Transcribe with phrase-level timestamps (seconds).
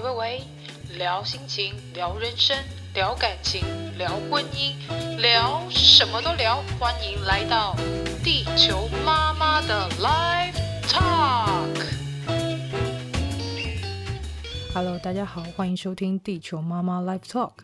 [0.00, 0.42] 喂喂喂，
[0.96, 2.56] 聊心情，聊人生，
[2.94, 3.64] 聊感情，
[3.98, 4.76] 聊婚姻，
[5.20, 6.62] 聊什么都聊。
[6.78, 7.74] 欢迎来到
[8.22, 10.54] 地球妈妈的 Live
[10.86, 11.84] Talk。
[14.72, 17.54] Hello，大家好，欢迎收听地球妈妈 Live Talk。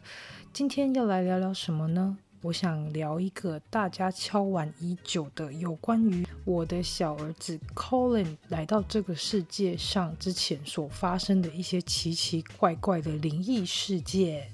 [0.52, 2.18] 今天要来聊聊什么呢？
[2.44, 14.46] 我想聊一个大家敲完已久的，有关于我的小儿子 Colin 来到这个世界上之前所发生的一些奇奇怪怪的灵异事件。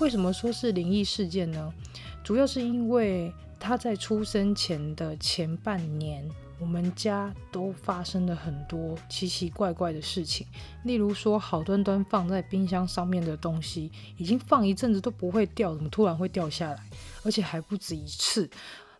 [0.00, 1.72] 为什么说是灵异事件呢？
[2.24, 6.28] 主要是因为他在出生前的前半年。
[6.62, 10.46] 我们家都发生了很多奇奇怪怪的事情，
[10.84, 16.80] 例如说，好端端放在冰箱上面的东西，已经放一阵子都不会掉，怎么突然会掉下来？
[17.24, 18.48] 而且还不止一次。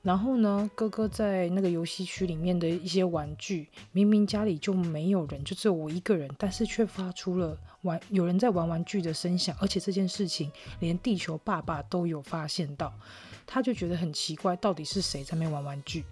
[0.03, 12.93] 然后呢，哥哥在那个游戏区里面的一些玩具，明明家里就没有人，就只有我一个人，但是却发出了玩有人在玩玩具的声响，而且这件事情连地球爸爸都有发现到，
[13.47, 16.05] 他就觉得很奇怪，到底是谁在那边玩玩具？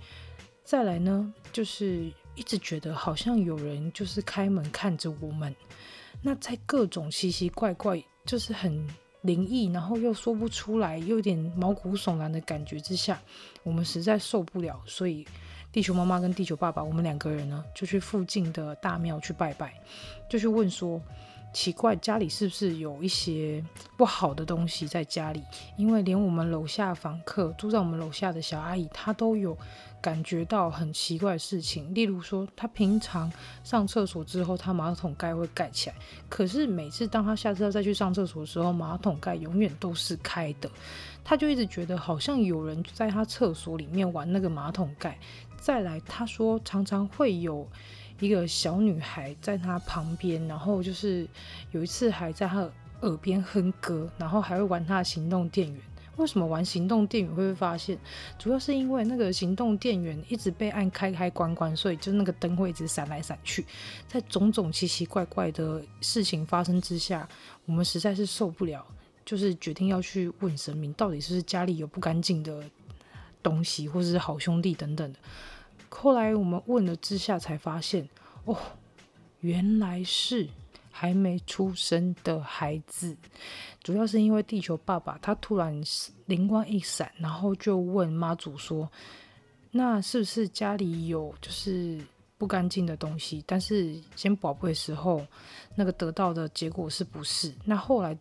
[0.71, 5.53] 再来呢，就是一直觉得好像有人就是开门看着我们。
[6.23, 8.89] 那在各种奇奇怪怪，就是很
[9.23, 13.21] 灵异，然后又说不出来，又有点毛骨悚然的感觉之下，
[13.65, 15.27] 我们实在受不了，所以
[15.73, 19.75] 地球妈妈跟地球爸爸，我们两个人呢，就去附近的大庙去拜拜，
[20.31, 21.03] 就去问说。
[21.53, 23.65] 奇怪，家里是不是有一些
[23.97, 25.43] 不好的东西在家里？
[25.77, 29.57] 因为连我们楼下房客住在我们楼下的小阿姨，她都有
[30.01, 31.93] 感觉到很奇怪的事情。
[31.93, 33.31] 例如说，她平常
[33.65, 35.97] 上厕所之后，她马桶盖会盖起来，
[36.29, 40.71] 可是每次当她下次要再去上厕所的时候，马桶盖永远都是开的。
[41.25, 45.19] 她就一直觉得好像有人在她厕所里面玩那个马桶盖。
[45.59, 47.67] 再来，她说常常会有。
[48.21, 51.27] 一个小女孩在她旁边，然后就是
[51.73, 52.69] 有一次还在她
[53.01, 55.81] 耳边哼歌，然后还会玩她的行动电源。
[56.17, 57.97] 为什么玩行动电源会被发现？
[58.39, 63.65] 主要是因为那个行动电源一直被按开开关关，所以就那个灯会一直闪来闪去。
[64.07, 67.27] 在种种奇奇怪怪的事情发生之下，
[67.65, 68.85] 我们实在是受不了，
[69.25, 72.63] 就是决定要去问神明，到底是不是家里有不干净的
[73.43, 75.19] 东西，或者是好兄弟等等的。
[75.91, 78.09] 后来我们问了之下，才发现，
[78.45, 78.57] 哦，
[79.41, 80.49] 原来是
[80.91, 83.17] 还没出生的孩子。
[83.83, 85.83] 主要是因为地球爸爸他突然
[86.27, 88.91] 灵光一闪，然后就问妈祖说
[89.73, 92.01] ：“那是不是家里有就是
[92.39, 95.27] 不干净的东西？”但是先宝贝的时候，
[95.75, 97.55] 那个得到的结果是不是？
[97.65, 98.17] 那后来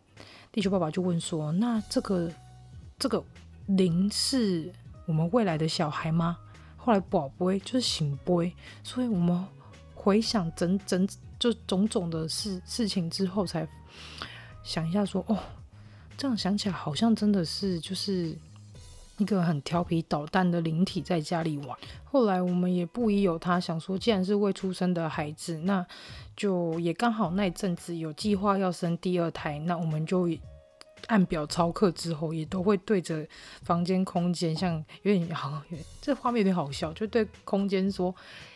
[0.50, 2.30] 地球爸爸就问说：“那这个
[2.98, 3.22] 这个
[3.66, 4.72] 灵是
[5.06, 6.36] 我们未来的小孩吗？”
[6.82, 8.52] 后来宝贝就是圣杯，
[8.82, 9.46] 所以我们
[9.94, 11.06] 回想整整
[11.38, 13.68] 就种种的事事情之后，才
[14.62, 15.36] 想一下说，哦，
[16.16, 18.34] 这样想起来好像真的是就是
[19.18, 21.78] 一个很调皮捣蛋的灵体在家里玩。
[22.04, 25.86] 后来我们也不疑有他，想说既然是未出生的孩子，那
[26.34, 30.28] 就也刚好那一阵子有计划要生第二胎，那我们就。
[31.06, 33.26] 按表操课之后，也都会对着
[33.62, 35.62] 房间空间，像有点 好，
[36.00, 38.14] 这画面有点好笑，就对空间说：“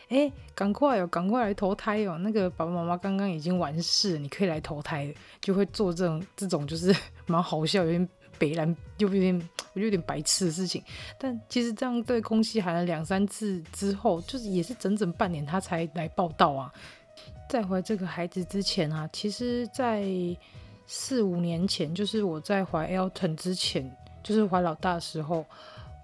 [0.09, 2.19] 哎、赶快哦，赶快来投胎哦！
[2.19, 6.95] 那个爸爸妈妈刚刚已经完事，你可以来投胎。”就会做这种这种就是
[7.27, 8.69] 蛮好笑，有点北烂，
[8.99, 9.35] 又有点
[9.73, 10.83] 我觉得有点白痴的事情。
[11.19, 16.73] 但其实这样对空气喊了两三次之后，就是也是整整半年他才来报到啊。
[17.49, 20.03] 在怀这个孩子之前啊，其实，在
[20.87, 23.91] 四五年前，就是我在怀 Elton 之前，
[24.23, 25.45] 就是怀老大的时候，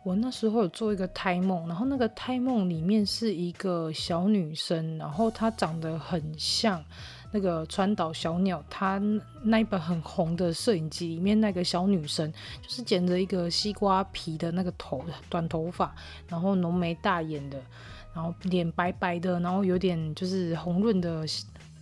[0.03, 6.83] 我那时候有做一个胎梦，然后那个胎梦里面是一个小女生，然后她长得很像
[7.31, 9.01] 那个川岛小鸟，她
[9.43, 12.33] 那一本很红的摄影集里面那个小女生，
[12.63, 15.95] 就是剪着一个西瓜皮的那个头，短头发，
[16.27, 17.59] 然后浓眉大眼的，
[18.15, 21.27] 然后脸白白的，然后有点就是红润的。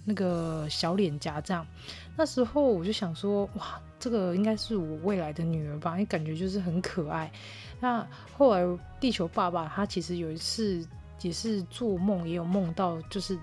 [0.05, 1.67] 那个小脸颊这样，
[2.19, 7.31] 那时候我就想说，哇，这个应该是我未来的女儿吧，因为感觉就是很可爱。
[7.79, 8.05] 那
[8.37, 10.85] 后来地球爸爸他其实有一次
[11.23, 13.39] 也是做梦，也有梦到就是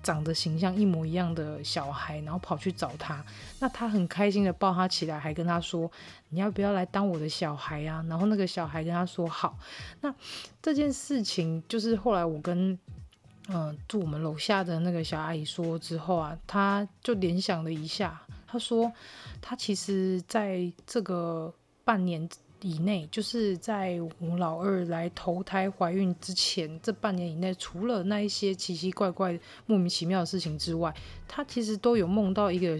[0.00, 3.20] 长得形象一模一样的小孩，然后跑去找他。
[3.58, 5.90] 那他很开心的抱他起来，还跟他说
[6.30, 9.58] ：“你要不要来当我的小孩啊？”然后那个小孩跟他说：“好。”
[10.00, 10.14] 那
[10.62, 12.78] 这件事情就是后来我跟。
[13.52, 18.92] 嗯，住我们楼下的那个小阿姨说之后啊，她就联想了一下，她说
[19.40, 21.52] 她其实在这个
[21.84, 22.28] 半年
[22.62, 30.94] 以内，就是在我老二来投胎怀孕之前这半年以内，除了那一些奇奇怪怪、莫名其妙的事情之外，
[31.26, 32.78] 她其实都有梦到一个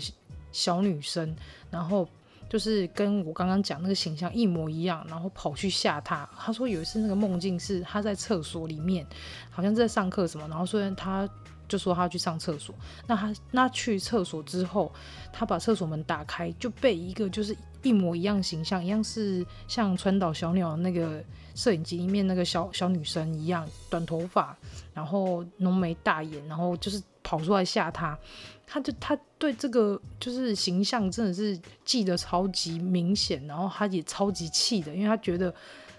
[0.53, 1.35] 小女生，
[1.71, 2.09] 然后
[2.51, 6.29] 就是跟我刚刚讲那个形象一模一样，然后跑去吓他。
[6.37, 9.07] 他说有一次那个梦境是他在厕所里面，
[9.49, 11.27] 好像在上课什么，然后虽然他
[11.69, 12.75] 就说他要去上厕所，
[13.07, 14.93] 那他那去厕所之后，
[15.33, 21.23] 他把厕所门打开，就被一个就是一模一样形象，一样是像川岛小鸟那个
[21.55, 24.57] 摄影机里面那个小小女生一样，短头发，
[24.93, 28.19] 然后浓眉大眼，然后就是跑出来吓他。
[28.67, 35.53] 他就他对这个就是形象真的是记得超级明显，然后他也超级气的，因为他觉得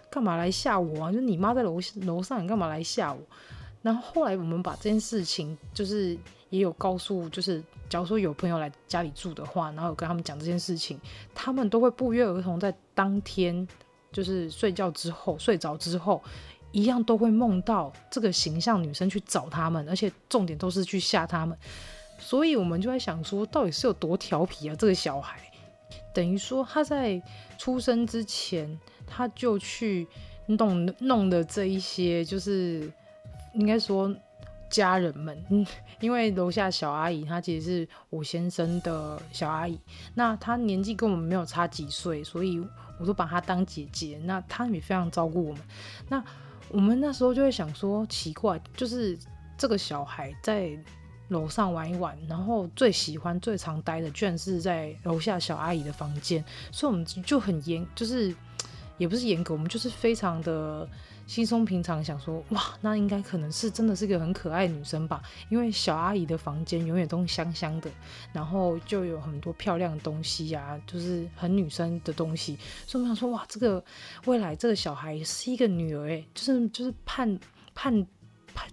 [0.10, 1.12] 干嘛来吓我啊？
[1.12, 3.22] 就你妈在楼楼上，你干嘛来吓我？
[3.82, 6.18] 然后后来我们把这件事情就是
[6.50, 11.00] 也有告诉，就是假如说有朋友来家里住的话，然后有跟他们讲这件事情，
[11.34, 13.68] 他们都会不约而同在当天
[14.14, 16.22] 就是睡觉之后睡着之后，
[16.72, 21.58] 一样都会梦到这个形象女生去找他们，而且重点都是去吓他们。
[22.18, 24.76] 所以我们就在想说，到底是有多调皮啊？
[24.76, 25.40] 这个小孩，
[26.14, 27.22] 等于说他在
[27.58, 30.08] 出生之前，他就去
[30.46, 32.92] 弄弄的这一些，就是
[33.54, 34.14] 应该说
[34.70, 35.66] 家人们，
[36.00, 39.78] 因为楼下小阿姨她其实是我先生的小阿姨，
[40.14, 42.64] 那她年纪跟我们没有差几岁，所以
[43.00, 45.62] 我都把她当姐姐，那她也非常照顾我们。
[46.08, 46.24] 那
[46.74, 49.18] 我们那时候就会想说，奇怪，就是
[49.58, 50.78] 这个小孩在。
[51.32, 58.36] 楼上玩一玩，然后最喜欢、最常待的，居然是在楼下小阿姨的房间，所以我们就很严，就是
[59.00, 60.86] 也不是严格，我们就是非常的
[61.32, 67.90] 稀松平常，想说哇，那应该可能是真的是个很可爱女生吧，因为小阿姨的房间永远都香香的，
[68.34, 73.82] 然后就有很多漂亮的东西呀、就是很女生的东西，所以我想说哇，这个
[74.26, 77.40] 未来这个小孩是一个女儿诶，就是就是盼
[77.74, 78.06] 盼。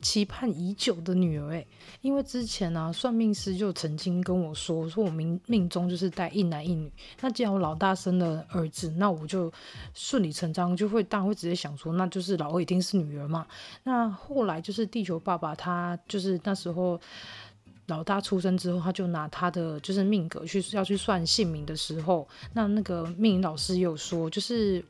[0.01, 1.67] 期盼已久的女儿哎，
[2.03, 6.91] 因为之前呢、啊，算命师就曾经跟我说，说我命命中就是带一男一女。
[7.21, 9.53] 那既然我老大生了儿子，那我就
[9.95, 13.47] 顺理成章就会当然会直接想说，那就是老二一定是女儿嘛。
[13.83, 17.01] 那后来就是地球爸爸他就是那时候
[17.87, 24.85] 老大出生之后，他就拿他的就是命格去要去算姓名的时候，那那个命理老师也有说就是。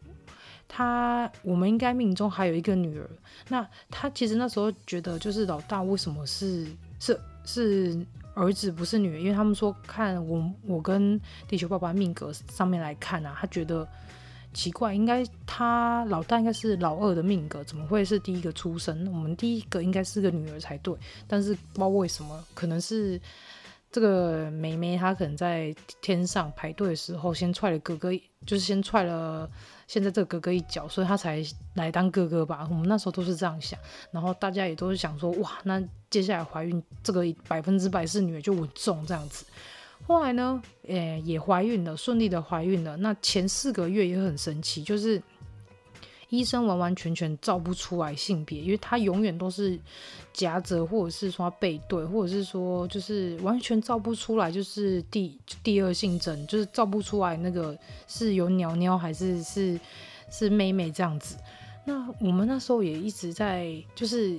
[0.68, 3.10] 他，我们应该命中还有一个女儿。
[3.48, 6.66] 那他其实那时候觉得，就是老大为什么是
[7.00, 9.18] 是是儿子不是女儿？
[9.18, 13.88] 因为他们说看我我跟地球爸爸命格上面来看啊，他觉得
[14.52, 19.10] 奇怪，应该他老大应该是老二的命格，怎么会是第一个出生？
[19.12, 20.94] 我们第一个应该是个女儿才对。
[21.26, 23.20] 但是不知道为什么，可能是。
[23.90, 28.12] 这个妹妹她可能在天上排队的时候，先踹了哥哥，
[28.44, 29.50] 就是先踹了
[29.88, 31.44] 现在这个哥哥一脚，所以他才
[31.74, 32.64] 来当哥哥吧。
[32.70, 33.76] 我们那时候都是这样想，
[34.12, 39.44] 然后大家也都是想说，哇，那接下来怀孕这个百分之百是女儿就稳重这样子。
[40.06, 42.96] 后来呢，诶，也怀孕了，顺利的怀孕了。
[42.98, 45.20] 那前四个月也很神奇，就是。
[46.28, 49.78] 医生完完全全照不出来性别，因为他永远都是
[50.32, 57.76] 夹着，或者是说背对，或者是说就是完全照不出来，就是第第二性征，就是照不出来那个
[58.06, 59.78] 是有鸟鸟还是是
[60.30, 61.36] 是妹妹这样子。
[61.84, 64.38] 那我们那时候也一直在，就是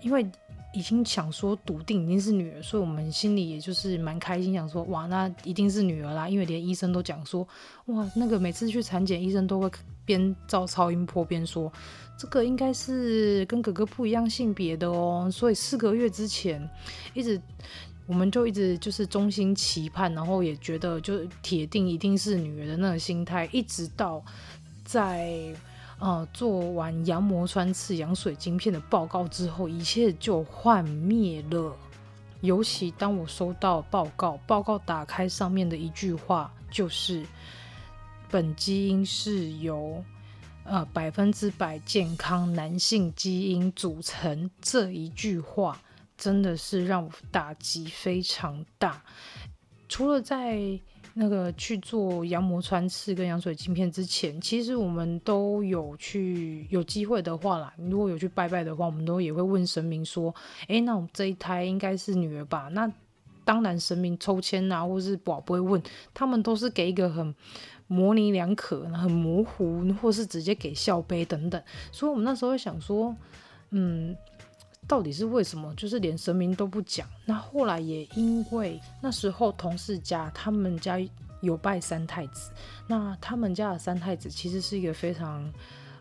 [0.00, 0.26] 因为。
[0.74, 7.42] 已经想说笃定一定是女儿，所以我们心里也就是蛮开心，想说哇，那一定是女儿啦，因为连医生都讲说，
[7.86, 9.70] 哇，那个每次去产检，医生都会
[10.08, 11.70] 边照超音波边说，
[12.16, 16.68] 这个应该是跟哥哥不一样性别的哦，所以四个月之前，
[17.12, 17.40] 一直
[18.06, 24.24] 我们就一直就是衷心期盼，然后也觉得就铁定一定是女儿的那个心态，一直到
[24.84, 25.54] 在。
[26.00, 31.74] 呃，做完羊膜穿刺、羊水晶片的报告之后，一切就幻灭了。
[32.40, 37.26] 尤其当我收到报告，报告打开上面的一句话就是
[38.30, 40.02] ：“本基因是由
[40.64, 45.80] 呃百分之百健康男性基因组成。”这一句话
[46.16, 49.02] 真的是让我打击非常大。
[49.88, 50.78] 除了在
[51.14, 60.32] 那个去做羊膜穿刺跟羊水镜片之前，其实我们都有去有机会的话啦，如果有去拜拜的话，我们都也会问神明说，
[60.68, 62.68] 诶，那我们这一胎应该是女儿吧？
[62.72, 62.88] 那
[63.44, 65.82] 当然，神明抽签啊，或是宝不会问，
[66.12, 67.34] 他们都是给一个很
[67.88, 71.60] 模棱两可、很模糊，或是直接给笑杯等等。
[71.90, 73.16] 所以，我们那时候想说，
[73.70, 74.16] 嗯。
[74.86, 75.70] 到底是为什么？
[75.74, 77.06] 就是连神明都不讲。
[77.26, 80.98] 那后来也因为那时候同事家他们家
[81.42, 82.50] 有拜三太子，
[82.86, 85.52] 那他们家的三太子其实是一个非常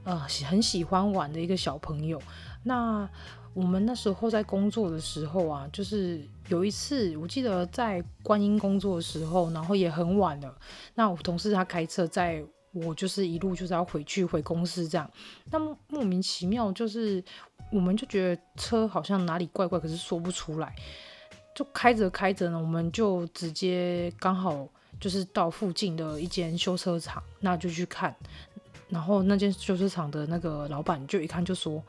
[0.06, 2.22] 呃很喜欢玩的一个小朋友。
[2.64, 3.10] 那
[3.54, 10.58] 我们那时候在工作的时候啊，就是有一次，我记得在观音工作的时候，然后也很晚了。
[10.96, 15.10] 那我同事他开车载我，就是一路就是要回去回公司这样。
[15.52, 17.24] 那莫名其妙，就是
[17.72, 20.74] 我们就觉得车好像哪里怪怪，可是说不出来。
[21.54, 24.68] 就开着开着呢，我们就直接刚好
[25.00, 28.16] 就是到附近的一间修车厂，那就去看。
[28.90, 31.84] 然后那间修车厂的那个老板就一看就说。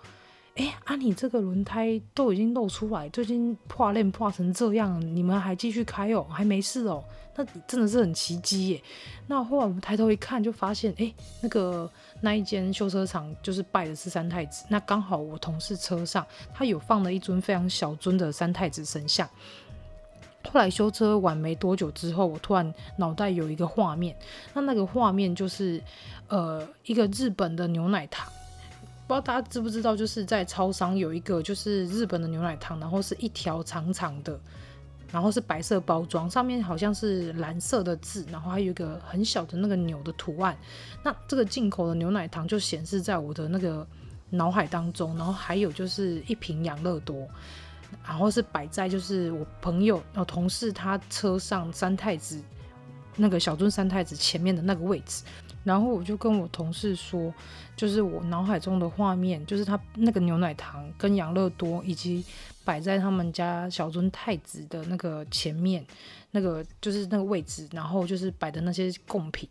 [0.59, 7.05] 哎，啊，你这个轮胎都已经露出来，最近破烂破成这样，你们还继续开哦，还没事哦，
[7.37, 8.83] 那真的是很奇迹耶。
[9.29, 11.89] 那后来我们抬头一看，就发现，哎，那个
[12.21, 14.65] 那一间修车厂就是拜的是三太子。
[14.69, 19.29] 那刚好我同事车上他有放了一尊非常小尊的三太子神像。
[20.51, 24.17] 后来修车完没多久之后，我突然脑袋有一个画面，
[24.55, 25.81] 那那个画面就是，
[26.27, 28.29] 呃，一个日本的牛奶糖。
[29.09, 34.39] 不知道大家知不知道，就是在超商有一个就是日本的牛奶糖，然后是一条长长的，
[35.11, 40.55] 然后是白色包装，上面好像是蓝色的字，然后还有一个很小的那个牛的图案。
[41.03, 43.87] 那这个进口的牛奶糖就显示在我的那个
[44.29, 47.27] 脑海当中，然后还有就是一瓶养乐多，
[48.07, 52.39] 然后是摆在就是我朋友、我同事他车上三太子
[53.17, 55.25] 那个小尊三太子前面的那个位置。
[55.69, 57.31] 然后我就跟我同事说，
[57.77, 62.25] 就是我脑海中的画面，就是他那个牛奶糖跟养乐多，以及
[62.65, 65.85] 摆在他们家小尊太子的那个前面，
[66.31, 69.47] 那个就是那个位置，然后就是摆的那些贡品。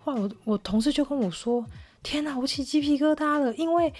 [0.00, 1.64] 后来我我同事就跟我说
[2.02, 3.92] ：“天哪，我起鸡皮疙瘩了，因为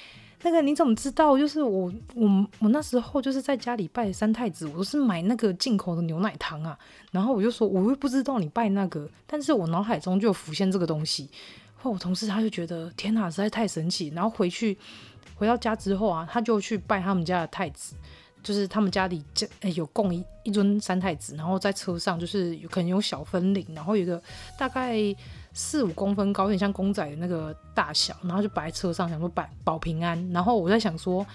[0.43, 1.39] 那个你怎么知道？
[1.39, 6.77] 就是我我我那时候就是在家里拜三太子，我都是买那个进口的牛奶糖啊。
[7.13, 11.29] 然后我就说，我又不知道你拜那个，但是我脑海中就浮现这个东西。”
[11.83, 14.09] 后我同事他就觉得天哪，实在太神奇。
[14.09, 14.77] 然后回去
[15.35, 17.95] 回到家之后啊，他就去拜他们家的太子，
[18.43, 24.23] 就是他们家里家有供一一尊三太子，然后在车上就是有可能有小分灵，然后有一个
[24.59, 24.95] 大概
[25.55, 30.31] 四五公分高，有点像公仔的那个大小，然后就摆在车上，想说摆保平安。
[30.33, 31.27] 然后我在想说，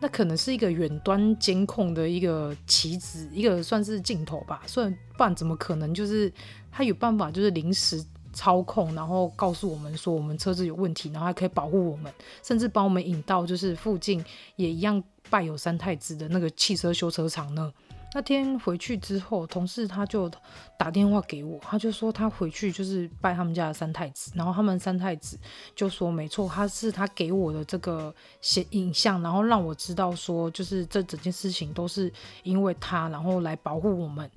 [0.00, 6.32] 那可能是一个远端监控的一个棋子，一个算是镜头吧，虽然不然怎么可能就是
[6.70, 8.02] 他有办法就是临时。
[8.32, 12.12] 操控，然后告诉我们说我们车子有问题，然后还可以保护我们，
[12.42, 14.24] 甚至帮我们引到就是附近
[14.56, 17.72] 也一样拜有三太子的那个汽车修车厂呢。
[18.14, 20.30] 那天回去之后，同事他就
[20.78, 25.38] 打电话给我，他就说他回去就是拜他们家的三太子，然后他们三太子
[25.74, 32.12] 就说没错，他是他给我的这个显影像，然后让我知道说就是这整件事情都是
[32.42, 34.30] 因为他，然后来保护我们。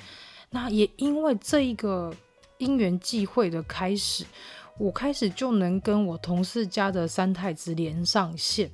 [0.51, 2.13] 那也因为这一个。
[2.57, 4.25] 因缘际会的开始，
[4.77, 8.71] 我开始就能跟我同事家的三太子连上线。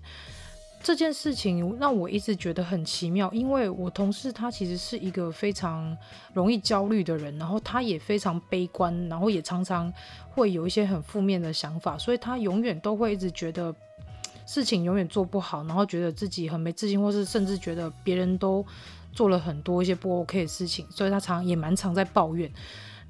[0.84, 5.96] 这件事情让我一直觉得很奇妙，因为我同事他其实是一个非常
[6.34, 9.94] 容易焦虑的人，然后他也非常悲观，然后也常常
[10.32, 13.72] 会有一些很负面的想法，所以他永远都会一直觉得
[14.48, 18.66] 事情永远做不好，然后觉得自己很没自信，或是甚至觉得别人都
[19.14, 22.52] 做了很多一些不 OK 的事情，所以他常也蛮常在抱怨。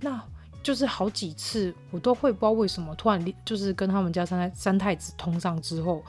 [0.02, 0.22] 那
[0.64, 6.04] 就是好几次，我都会不知道为什么突然就是跟他们家三太三太子通上之后，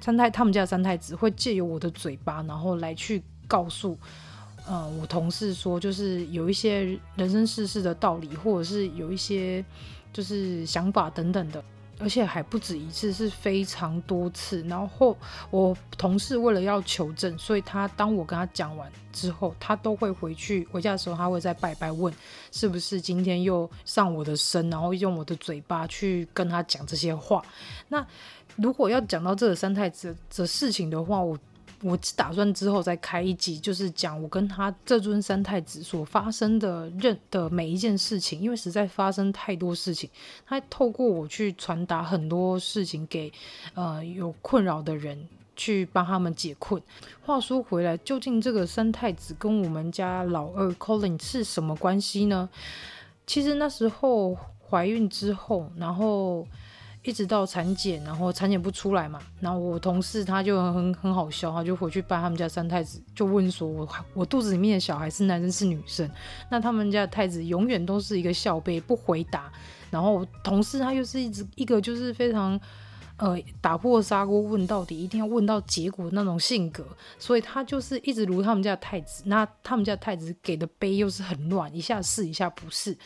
[0.00, 3.98] 三太他们家三太子会借由我的嘴巴，然后来去告诉，
[4.66, 9.64] 呃，我同事说，就是有一些人生世事的道理，或者是有一些
[10.12, 11.64] 就是想法等等的。
[11.98, 14.62] 而且还不止一次，是非常多次。
[14.62, 15.16] 然后
[15.50, 22.12] 我同事为了要求证，所以他当我跟他讲完之后，他都会回去回家的时候，他会再拜拜问，
[22.50, 27.42] 是不是今天又上我的身，然后用我的嘴巴去跟他讲这些话。
[27.88, 28.06] 那
[28.56, 31.38] 如果要讲到这个三太子的事情的话，我。
[31.84, 40.08] 我打算之后再开一集，就是讲我跟他这尊三太子所发生的任的每一件事情，因为实在发生太多事情，
[40.46, 43.30] 他透过我去传达很多事情给
[43.74, 46.82] 呃有困扰的人，去帮他们解困。
[47.20, 52.48] 话说回来，究竟这个三太子跟我们家老二 Colin 是什么关系呢？
[53.26, 54.34] 其实那时候
[54.70, 56.46] 怀孕之后，然后。
[57.04, 66.10] 一直到产检，然后产检不出来嘛，然后我同事他就很很好笑，他就回去拜他们家三太子，就问说我我肚子里面的小孩是男生是女生？
[66.50, 69.52] 那他们家的太子永远都是一个笑背不回答，
[69.90, 72.58] 然后同事他又是一直一个就是非常
[73.18, 76.82] 呃打破砂锅问到底，一定要问到结果那种性格，
[77.18, 82.96] 所以他就是一直如他们家的太子，那他们家的太子给的杯又是很乱，一下是一下不是。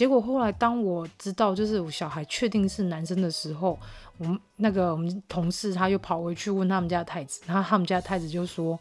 [0.00, 3.78] 结果后来，当我知道就是我小孩确定是男生的时候，
[4.16, 8.80] 我们那个我们同事他又跑回去问他们家的太子，然后他们家的太子就说，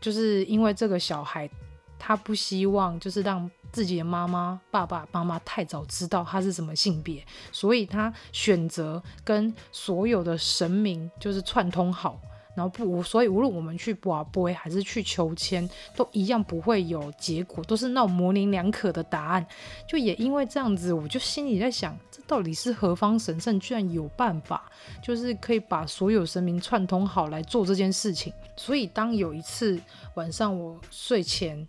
[0.00, 1.46] 就是因为这个小孩
[1.98, 12.18] 他不希望就是让自己的妈妈、爸爸妈妈太早知道他是什么性别，所以他选择跟所有的神明就是串通好。
[12.58, 19.46] 然后不，所以无论我们去拔杯还是去求签，都一样不会有结果，都是那种模棱两可的答案。
[19.88, 24.68] 就也因为这样子，我就心里在想，这到底是何方神圣，居然有办法，
[25.00, 28.32] 就是可以把所有神明串通好来做这件事情。
[28.56, 29.80] 所以当有一次
[30.14, 31.64] 晚上我睡前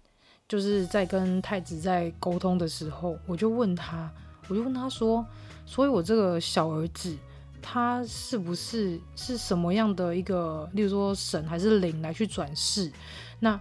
[0.47, 4.11] 就是在跟太子在沟通的时候，我就问他，
[4.47, 5.23] 我就问他说，
[5.67, 7.15] 所以我这个小儿子。
[7.61, 12.91] 他是不是是什么样的一个，例如说神还是灵来去转世？
[13.39, 13.59] 那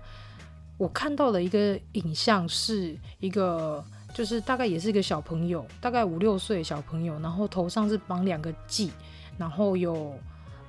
[0.76, 8.90] 我看到的一个影像是一个，就是大概也是一个小朋友，大概五六岁小朋友，然后头上是绑两个髻，
[9.36, 10.14] 然后有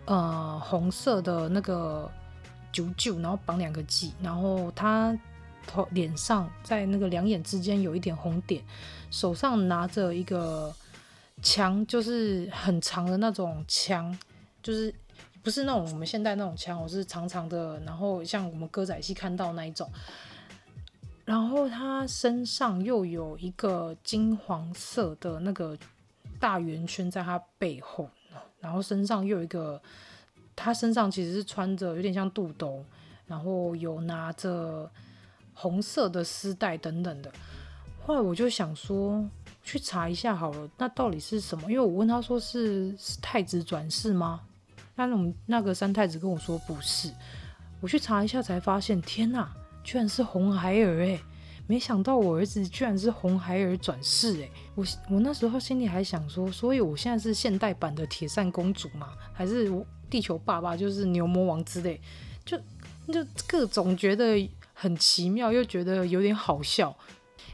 [0.06, 2.12] 呃红色的那个
[2.72, 5.18] 九九，然后绑两个髻，然后他
[5.68, 8.64] 头脸上在那个两眼之间有一点红点，
[9.12, 10.74] 手上拿着一个。
[11.42, 14.18] 枪就是很长的那种枪，
[14.62, 14.94] 就是
[15.42, 19.90] 不是那种我们现代那种枪，我是长长的，然后像我们歌仔戏看到那一种。
[21.26, 25.78] 然后他身上又有一个金黄色的那个
[26.40, 28.10] 大圆圈在他背后，
[28.60, 29.82] 然后身上又有一个，
[30.56, 32.84] 他身上其实是穿着有点像肚兜，
[33.28, 34.90] 然后有拿着
[35.54, 37.32] 红色的丝带等等的。
[38.06, 39.24] 后来我就想说。
[39.70, 41.72] 去查一下好了，那到底是什么？
[41.72, 44.42] 因为我问他说是是太子转世吗？
[44.96, 47.12] 那我们那个三太子跟我说不是。
[47.80, 49.48] 我去查一下才发现，天哪，
[49.84, 51.22] 居然是红孩儿哎！
[51.68, 54.50] 没想到我儿子居然是红孩儿转世哎！
[54.74, 59.10] 我我那时候心里还想说，所以我现在是现代版的铁扇公主吗？
[59.32, 59.72] 还是
[60.10, 62.02] 地球爸爸就是牛魔王之类？
[62.44, 62.58] 就
[63.14, 66.98] 就各种觉得很奇妙，又觉得有点好笑。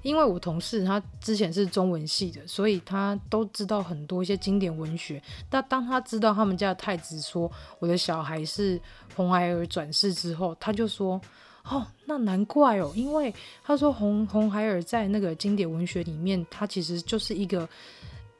[0.06, 5.20] 因为我同事他之前是中文系的，所以他都知道很多一些经典文学。
[5.50, 8.80] 但当他知道他们家的太子说我的小孩是
[9.16, 11.20] 红孩儿转世之后，他就说
[11.66, 17.68] ：“哦，那难怪哦，因为他说红红孩儿在那个经典文学里面，他其实就是一个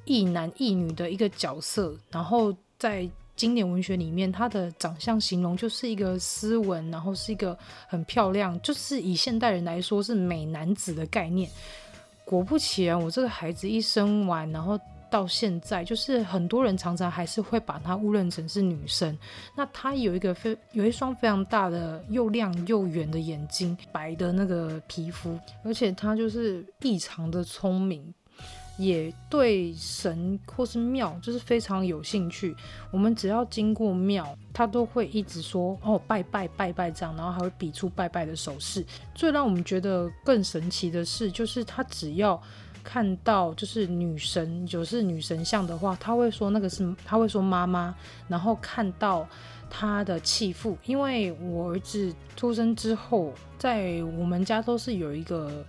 [0.04, 11.50] 一男一女的一个角色，然后在。”经典文学里面，他的长相形容就是一个斯文，然后是一个很漂亮，就是以现代人来说是美男子的概念。
[12.24, 14.80] 果不其然，我这个孩子一生完，然后
[15.12, 19.16] 到现在，就是很多人常常还是会把他误认成是女生。
[19.56, 28.14] 那他有一个非有一双非常大的又亮又圆的眼睛，白的那个皮肤，而且他就是异常的聪明。
[28.78, 32.56] 也对神或是庙就是非常有兴趣。
[32.92, 38.86] 我们只要经过庙，他都会一直说哦，拜拜拜拜这样，然后还会比出拜拜的手势。
[39.14, 42.42] 最让我们觉得更神奇的是，就是他只要
[42.84, 47.96] 看到就是女神，就是女神像的话，他会说那个是他会说妈妈。
[48.28, 49.28] 然后看到
[49.70, 55.66] 他的弃父，因为我儿子出生之后，在我们家都是有一个。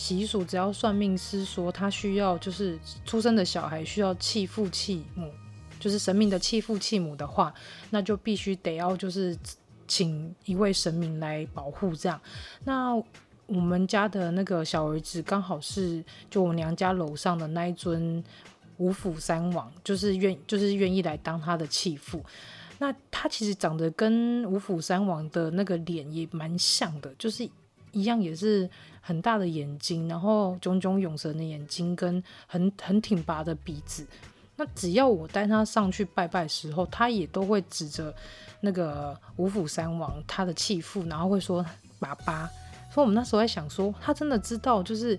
[0.00, 5.30] 习俗，只要算命师说他需要，就是出生的小孩需要弃父弃母，
[5.78, 7.52] 就是神明的弃父弃母的话，
[7.90, 9.36] 那就必须得要就是
[9.86, 12.18] 请一位神明来保护这样。
[12.64, 12.94] 那
[13.46, 18.24] 我们家的那个小儿子刚好是就我娘家楼上的那一尊
[18.78, 22.24] 五府三王，就是愿就是愿意来当他的弃父。
[22.78, 27.46] 那他其实长得跟五府三王的那个脸也蛮像的，就是。
[27.92, 28.68] 一样也是
[29.00, 34.06] 很大的眼睛，然后炯炯有神的眼睛，跟很很挺拔的鼻子。
[34.56, 38.14] 那只要我带他上去拜拜的时候，他也都会指着
[38.60, 41.64] 那个五府三王他的继父，然后会说
[41.98, 42.48] 爸爸。
[42.92, 45.18] 所以我们那时候在想说，他真的知道就是。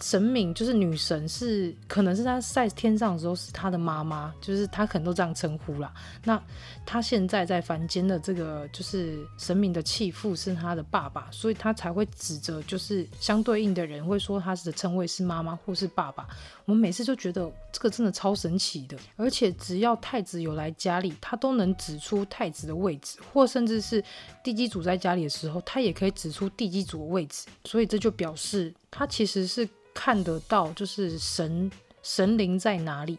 [0.00, 5.92] 神明就是女神是，可能是他在天上的时候是他的妈妈，就是他可能都这样称呼啦。
[6.24, 6.40] 那
[6.84, 16.26] 他现在在凡间的这个就是神明的弃父是他的爸爸，所以他才会指着就是相对应的人会说他的称谓是妈妈或是爸爸。
[16.66, 24.02] 我们每次就觉得这个真的超神奇的，而且只要太子有来家里，他都能指出太子的位置，或甚至是
[24.42, 27.46] 地基主在家里的时候，他也可以指出地基主的位置。
[27.64, 29.68] 所以这就表示他其实是。
[29.96, 31.70] 看得到，就是神
[32.02, 33.16] 神灵在哪里。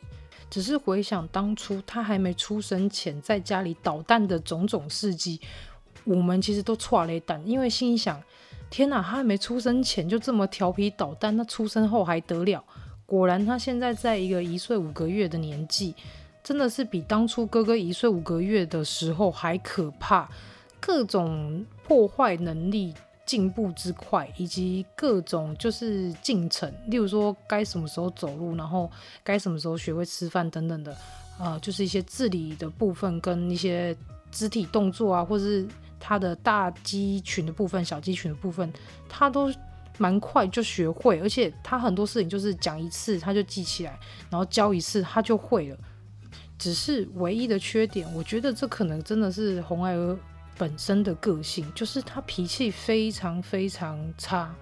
[0.49, 5.39] 只是回想当初他还没出生前在家里捣蛋的种种事迹，
[6.03, 8.21] 我们其实都剉咧等，因为心想：
[8.69, 12.61] 天哪，他还没出生前就这么调皮捣蛋，那出生后还得了？
[13.05, 15.95] 果然，他现在在一个一岁五个月的年纪，
[16.43, 20.29] 真的是比当初哥哥一岁五个月的时候还可怕，
[20.81, 22.93] 各种破坏能力。
[23.25, 28.89] 进步之快，以及各种就是进程，例如说该什么时候走路，然后
[29.23, 30.95] 该什么时候学会吃饭等等的，
[31.39, 33.95] 呃，就是一些自理的部分跟一些
[34.31, 35.67] 肢体动作啊，或是
[35.99, 38.71] 他的大肌群的部分、小肌群的部分，
[39.09, 39.51] 他都
[39.97, 45.77] 蛮快就学会，而且他很多事情就是讲一次他就记起来，然后教一次他就会了。
[46.57, 50.17] 只是唯一的缺点，我觉得这可能真的是红孩儿。
[50.57, 54.55] 本身的个性就是他脾气非常非常差，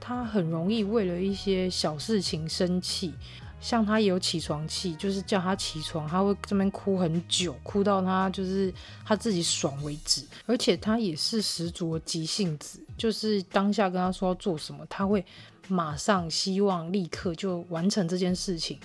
[0.00, 3.14] 他很容易为了一些小事情生气。
[3.60, 8.70] 像他也有起床气，就是叫他起床，他会这边哭很久，哭到他就是
[9.06, 10.22] 他自己爽为止。
[10.44, 15.24] 而且他也是十足的急性子，就是当下跟他说要做什么，他会
[15.68, 18.78] 马上希望立刻就完成这件事情。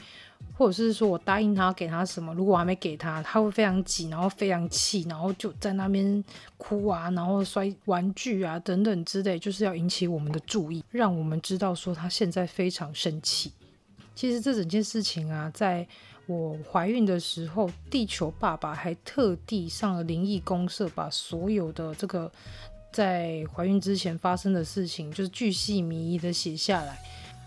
[0.54, 6.24] 或者是说我答应他给他什么，如果我还没给他，他会非常急，然后非常气，然后就在那边
[6.58, 13.54] 哭啊，然后摔玩具啊等等之类，就是要引起我们的注意，让我们知道说他现在非常生气。
[14.14, 15.88] 其实这整件事情啊，在
[16.26, 22.30] 我怀孕的时候，地球爸爸还特地上了灵异公社，把所有的这个
[22.92, 27.00] 在怀孕之前发生的事情，就是巨细靡遗的写下来。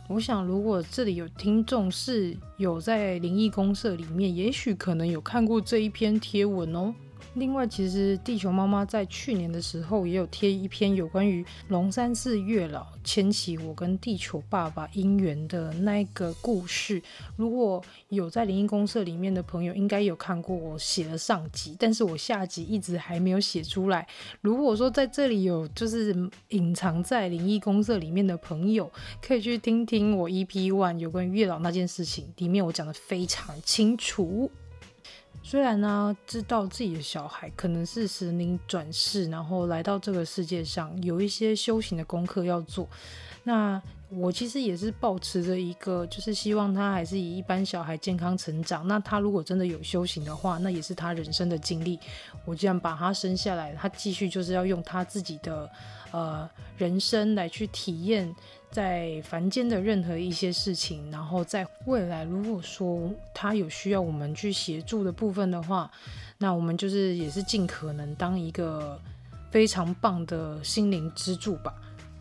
[0.09, 6.95] 我想，如果这里有听众是有在灵异公社里面，也许可能有看过这一篇贴文哦。
[7.35, 17.03] 另外，其实地球妈妈在去年的时候也有贴一篇有关于龙山寺月老牵起我跟地球爸爸姻缘的那个故事。
[17.37, 24.07] 如果有在灵异公社里面的朋友，应该有看过我写了上集，但是我下集一直还没有写出来。
[24.43, 26.15] 如果说在这里有就是
[26.51, 28.93] 隐藏在灵异公社里面的朋友，
[29.23, 34.51] 可以去听听我 EP One 有关于月老那件事情，里面我讲的非常清楚。
[35.45, 42.89] 虽然呢，知道自己的小孩可能是神灵转世，然后来到这个世界上，有一些修行的功课要做。
[43.45, 48.87] 那我其实也是抱持着一个，就是希望他还是以一般小孩健康成长。
[48.87, 51.99] 那他如果真的有修行的话，那也是他人生的经历。
[52.45, 55.69] 我既然把他生下来，他继续就是要用他自己的
[56.13, 58.33] 呃人生来去体验。
[58.73, 65.91] 在凡间的任何一些事情，然后在未来，如果说他有需要我们去协助的部分的话，
[66.39, 68.99] 那我们就是也是尽可能当一个
[69.51, 71.75] 非常棒的心灵支柱吧。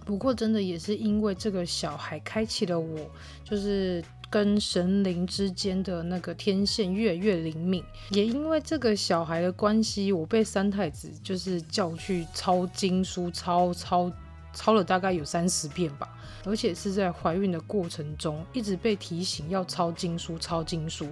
[0.03, 3.09] 不过，真的也是因为这个小孩开启了我，
[3.45, 7.81] 就是跟神灵之间的那个天线越来越灵敏。
[8.09, 14.11] 也因为这个小孩的关系，我被三太子就是叫去抄经书，抄抄
[14.53, 16.09] 抄了大概有三十遍吧。
[16.43, 21.07] 而且是在怀孕的过程中，一直被提醒要抄经书，抄经书。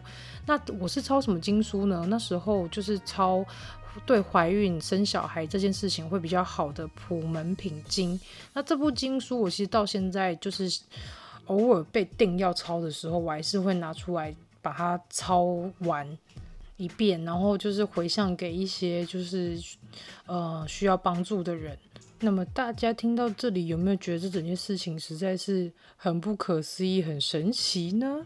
[0.45, 2.05] 那我是抄什么经书呢？
[2.09, 3.45] 那时候就是抄
[4.05, 8.17] 对怀孕生小孩这件事情会比较好的《普门品经》。
[8.53, 10.81] 那这部经书，我其实到现在就是
[11.45, 15.43] 偶尔被定要抄的时候，我还是会拿出来把它抄
[15.79, 16.17] 完
[16.77, 19.59] 一遍，然后就是回向给一些就是
[20.25, 21.77] 呃需要帮助的人。
[22.21, 28.25] 那么大家听到这里有没有觉得这整件事情实在是很不可思议、很神奇呢？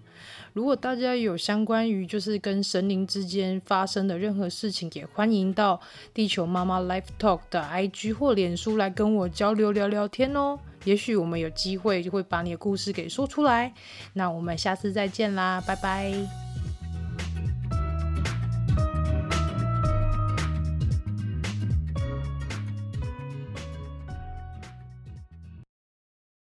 [0.54, 5.80] 如果大家有相关于就是跟神灵之间发生的任何事情，也欢迎到
[6.14, 10.58] 地球妈妈 Life Talk 的 IG 或脸书来跟我交流聊聊天哦。
[10.86, 13.74] 也许我们有机会就会把你的故事给说出来。
[14.14, 16.53] 那我们下次再见啦，拜拜。